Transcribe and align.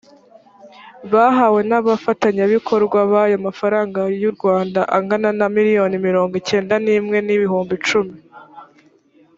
bahawe 1.13 1.59
n’abafatanyabikorwa 1.69 2.99
bayo 3.11 3.35
amafaranga 3.41 3.99
y’u 4.21 4.31
rwanda 4.37 4.79
angana 4.97 5.29
na 5.39 5.47
miliyoni 5.55 5.95
mirongo 6.07 6.35
cyenda 6.47 6.73
n’imwe 6.83 7.17
n 7.25 7.29
ibihumbi 7.35 7.73
icumi 7.79 8.15